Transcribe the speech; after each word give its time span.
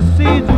decide 0.00 0.57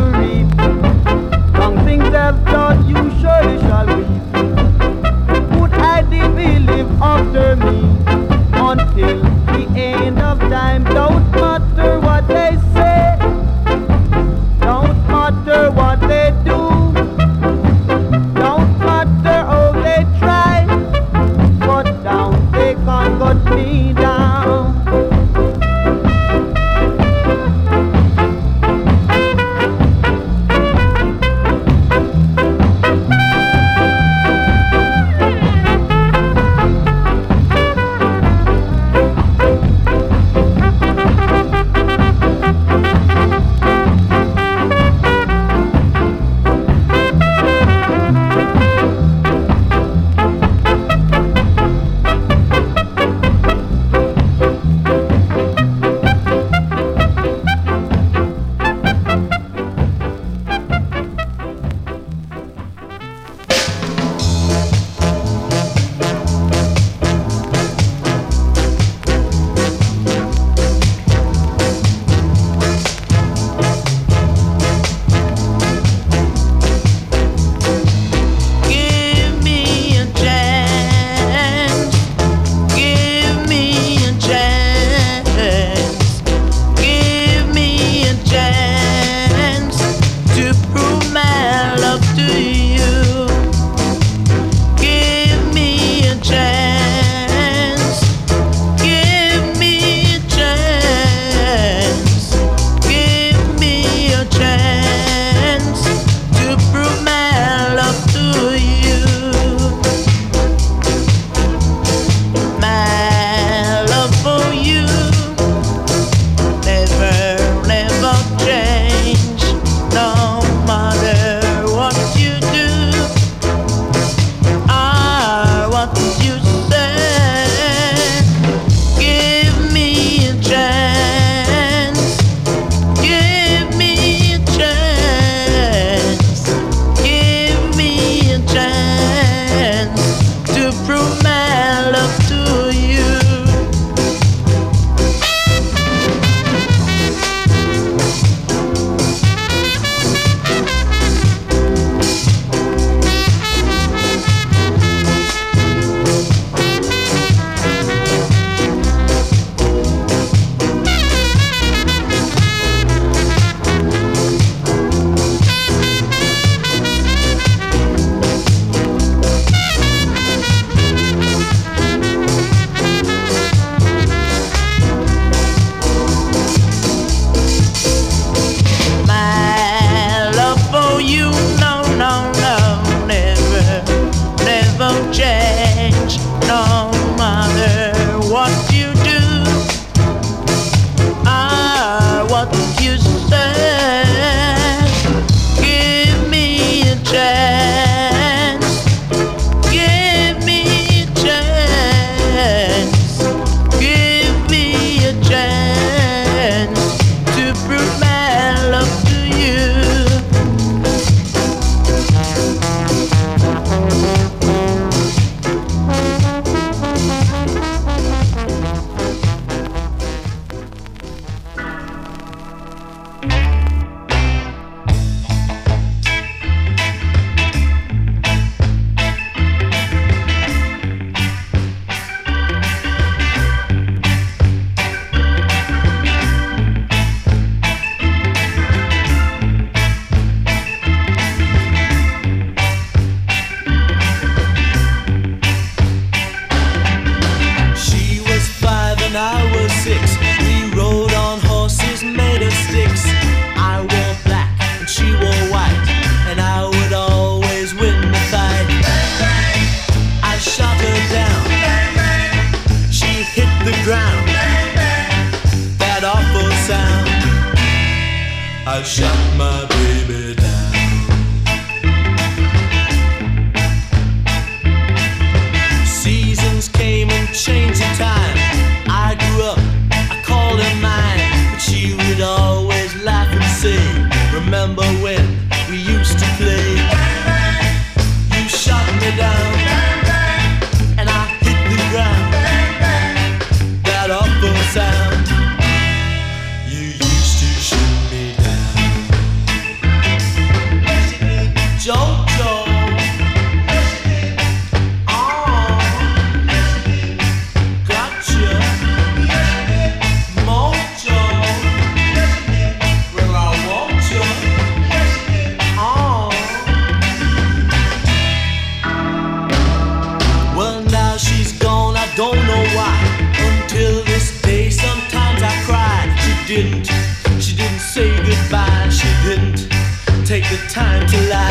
take 330.30 330.48
the 330.48 330.56
time 330.68 331.04
to 331.08 331.16
lie. 331.28 331.49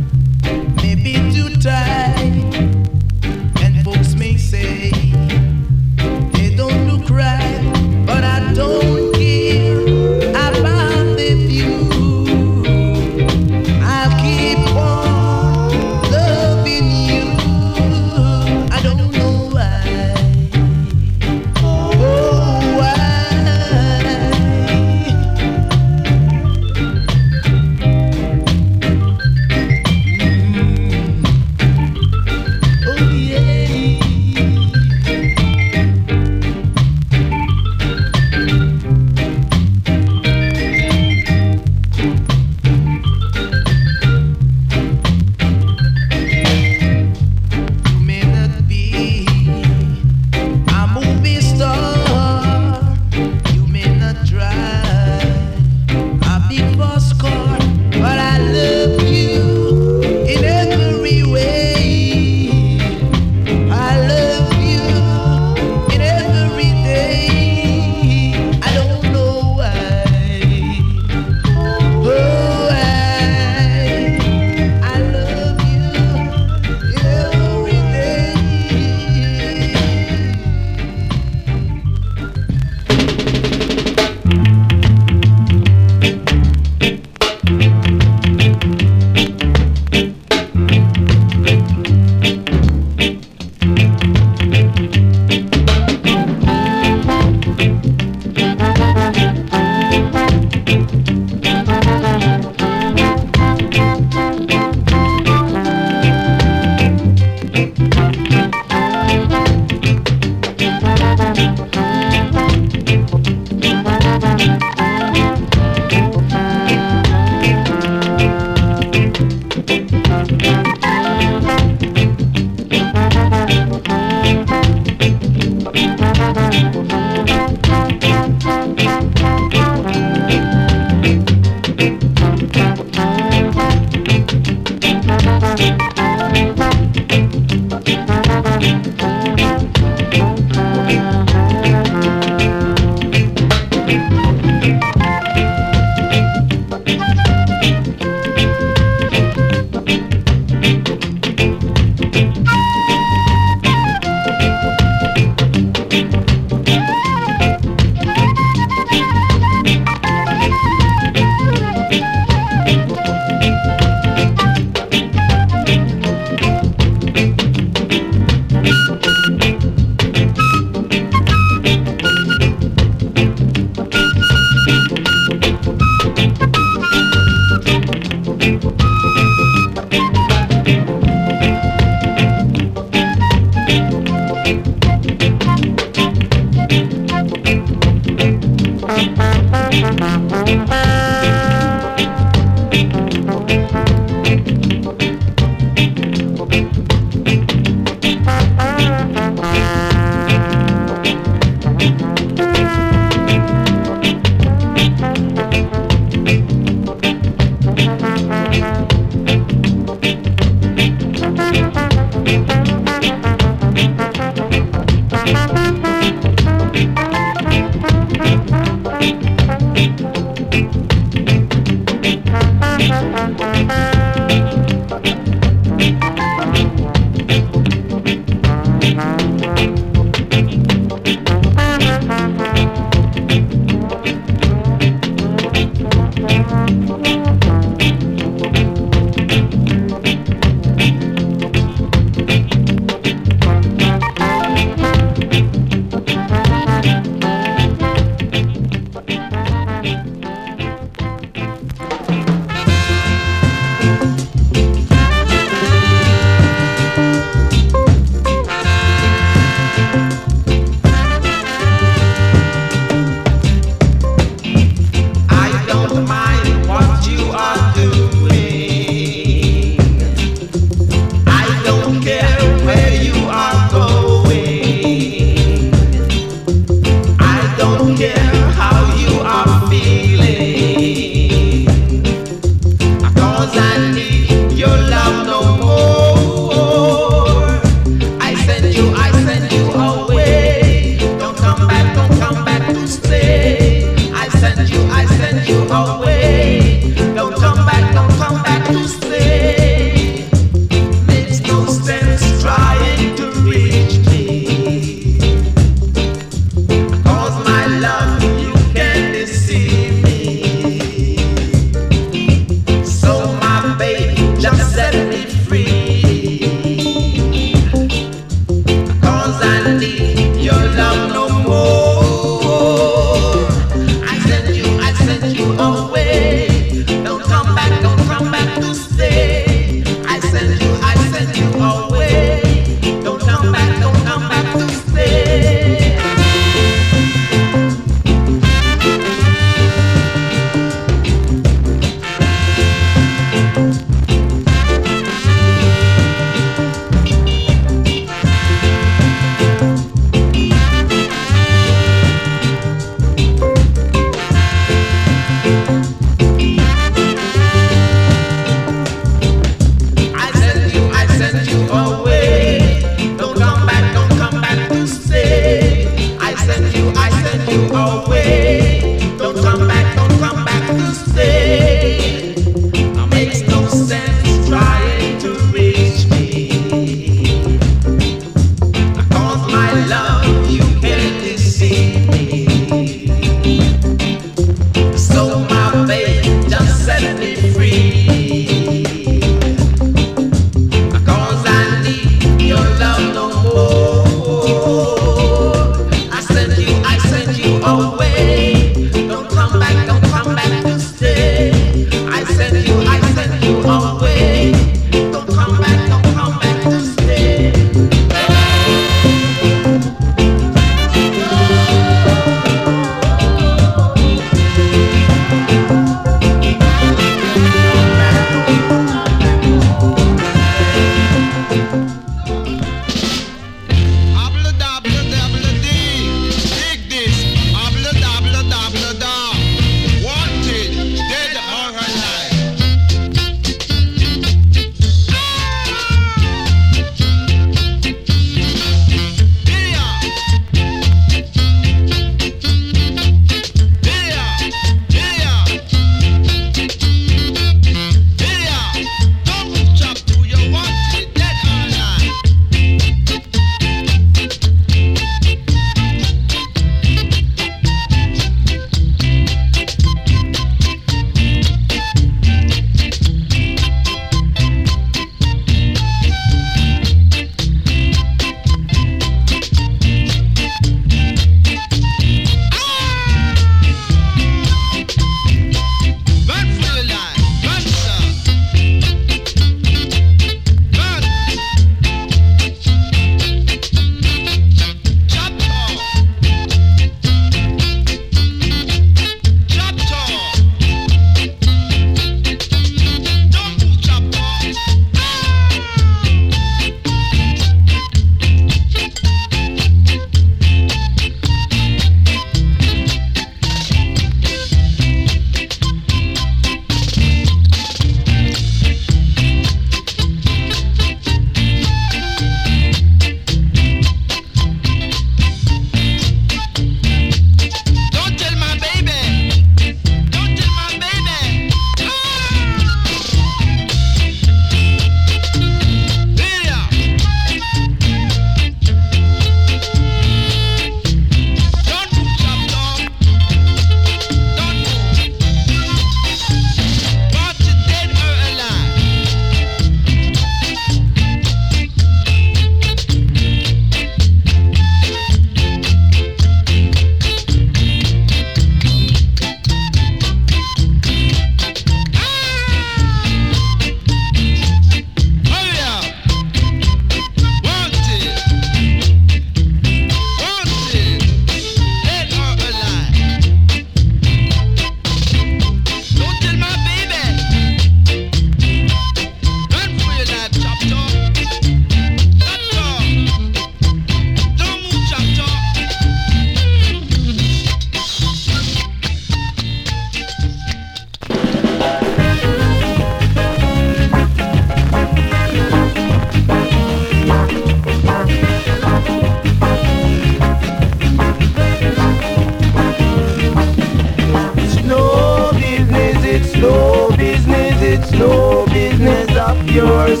no 596.40 596.90
business, 596.96 597.60
it's 597.62 597.92
no 597.92 598.46
business 598.46 599.16
of 599.16 599.50
yours. 599.50 600.00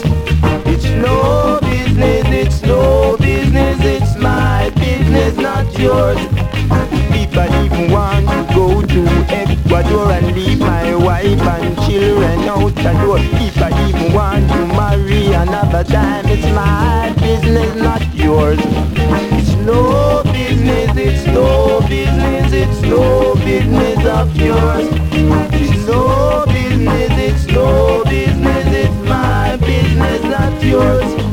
It's 0.66 0.84
no 0.84 1.58
business, 1.62 2.24
it's 2.28 2.62
no 2.62 3.16
business, 3.18 3.78
it's 3.82 4.16
my 4.16 4.70
business, 4.76 5.36
not 5.36 5.66
yours. 5.78 6.18
People 7.12 7.48
even 7.64 7.90
want 7.90 8.28
to 8.28 8.54
go 8.54 8.82
to 8.82 9.02
Ecuador 9.32 10.12
and 10.12 10.34
leave 10.34 10.58
my 10.58 10.94
wife 10.94 11.40
and 11.40 11.76
children 11.86 12.40
out 12.48 12.74
the 12.74 12.92
door. 13.02 13.18
If 13.18 13.58
I 13.62 13.88
even 13.88 14.12
want 14.12 14.48
to 14.50 14.66
marry 14.66 15.32
another 15.32 15.84
time, 15.84 16.26
it's 16.26 16.46
my 16.54 17.14
business, 17.18 17.74
not 17.82 18.02
yours. 18.14 18.58
It's 18.62 19.54
no 19.54 20.22
business, 20.24 20.96
it's 20.96 21.26
no 21.26 21.80
business, 21.88 22.52
it's 22.52 22.82
no 22.82 23.34
business 23.36 24.06
of 24.06 24.36
yours 24.36 25.45
business, 26.46 27.10
it's 27.26 27.46
no 27.46 28.04
business, 28.04 28.66
it's 28.82 29.08
my 29.08 29.56
business, 29.56 30.22
not 30.24 30.62
yours. 30.62 31.25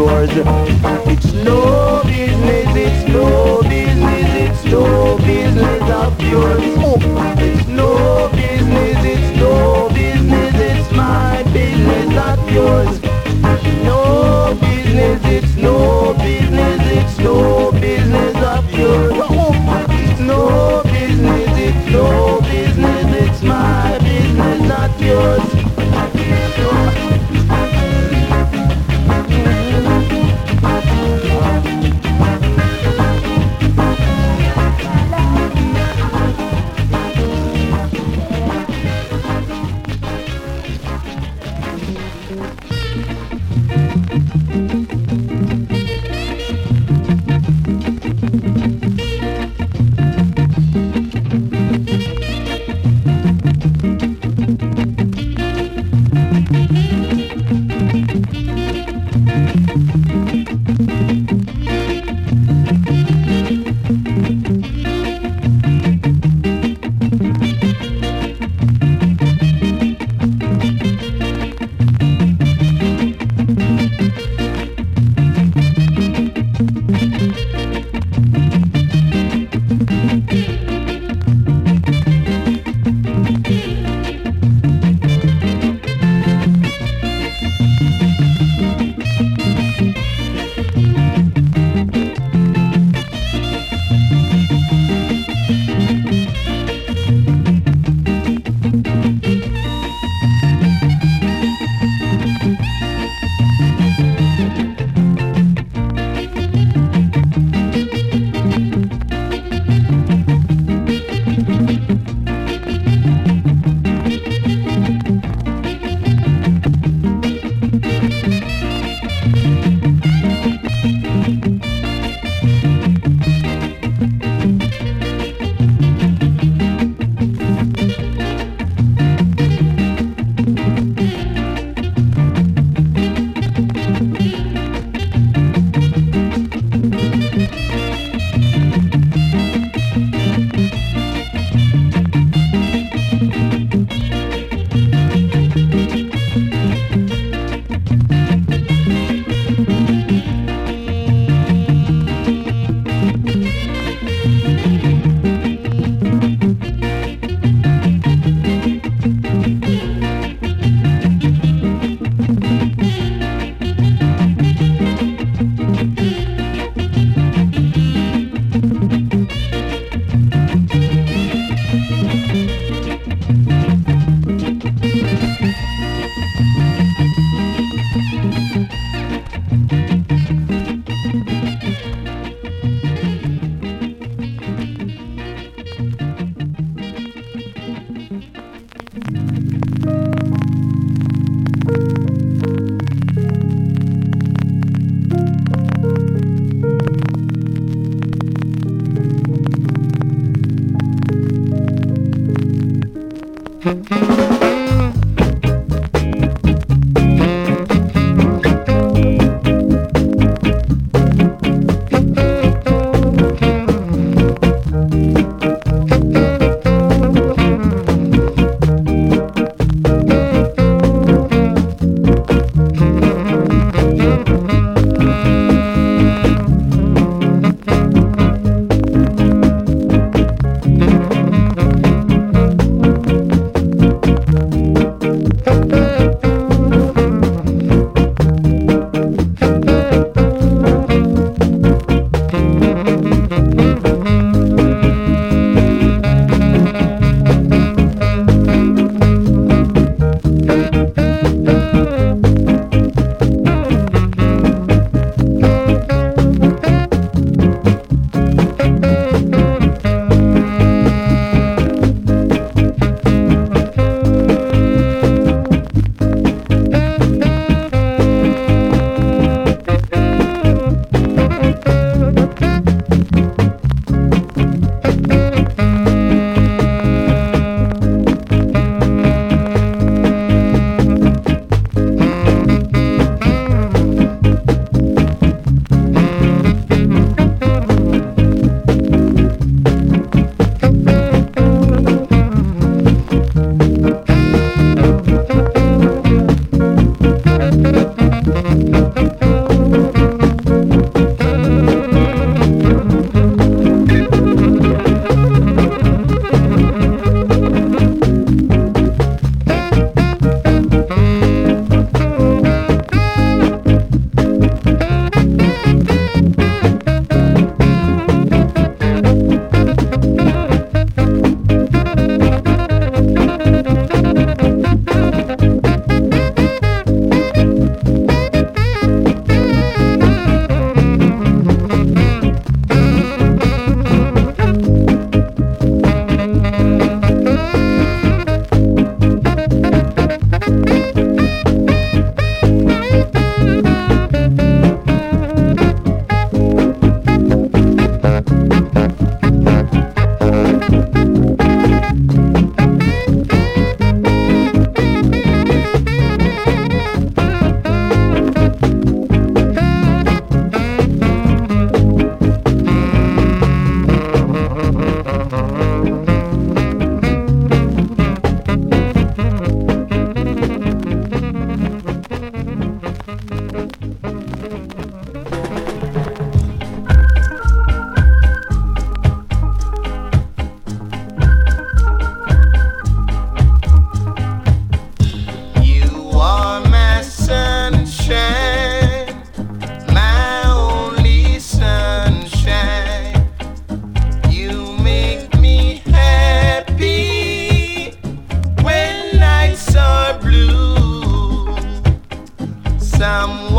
yours. 0.00 0.30
It's 1.12 1.32
no 1.32 2.02
business, 2.04 2.68
it's 2.74 3.08
no 3.08 3.60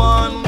one. 0.02 0.41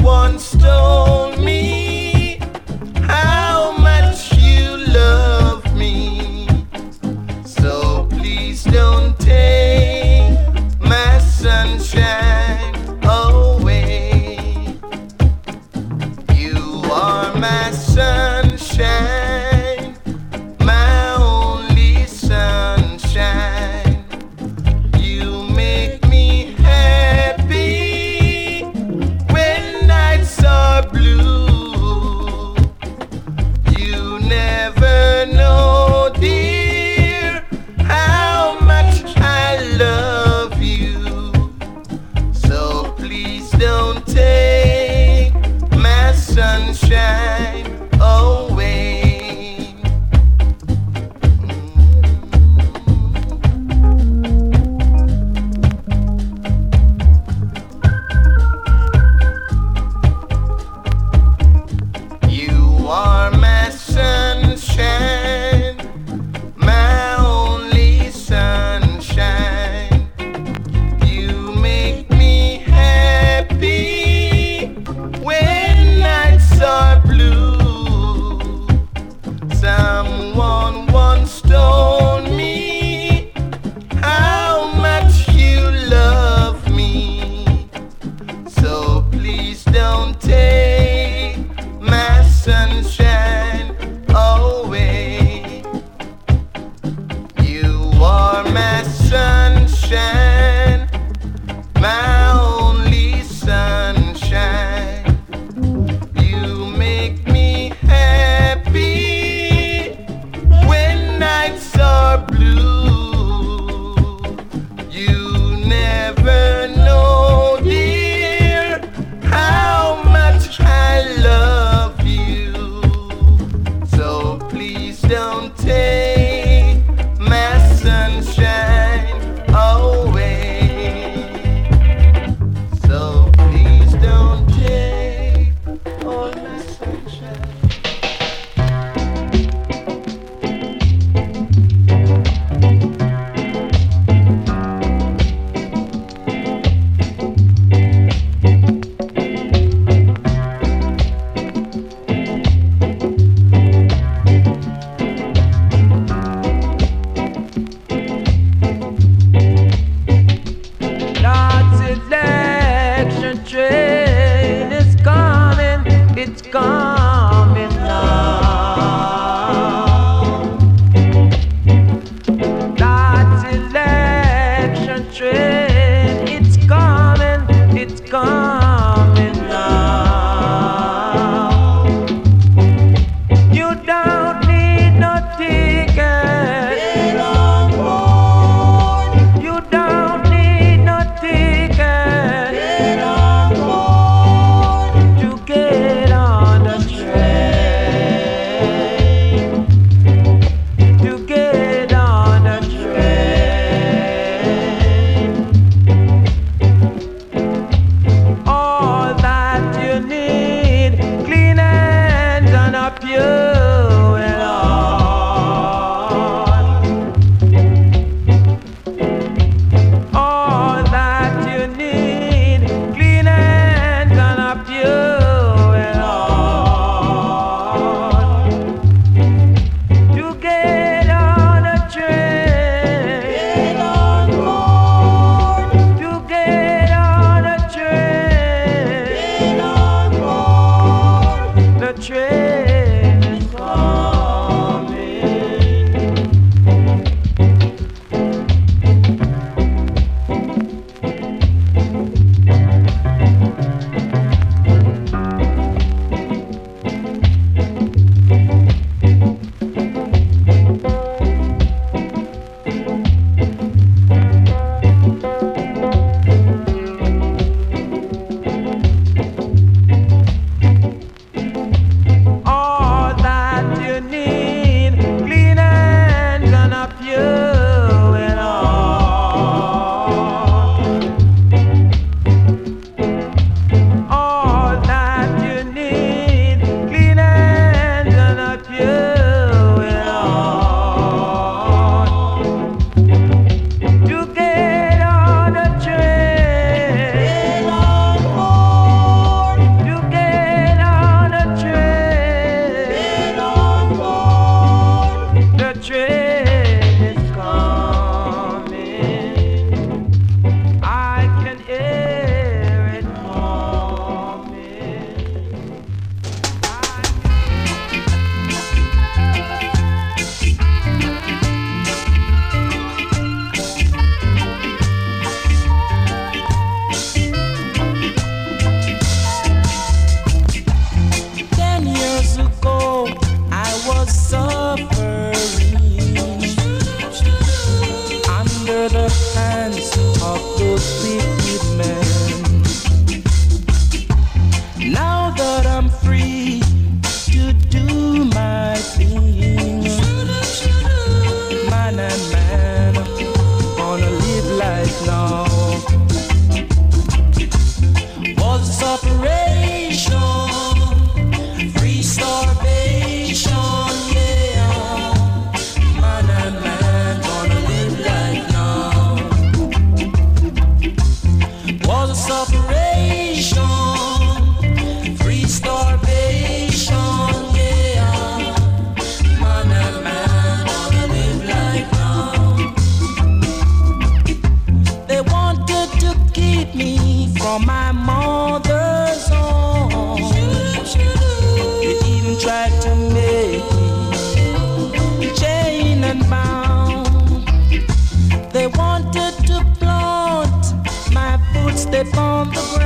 Step 401.95 402.17
on 402.17 402.49
the 402.49 402.55
ground. 402.55 402.84